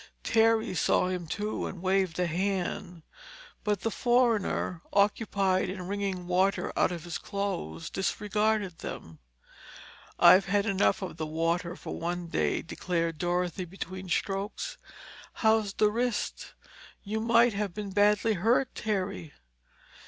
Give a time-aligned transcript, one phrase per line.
[0.23, 3.03] Terry saw him too, and waved a hand.
[3.63, 9.19] But the foreigner, occupied in wringing water out of his clothes, disregarded them.
[10.17, 14.79] "I've had enough of the water for one day," declared Dorothy between strokes.
[15.33, 16.55] "How's the wrist?
[17.03, 19.33] You might have been badly hurt, Terry."